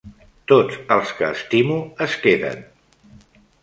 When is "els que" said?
0.95-1.29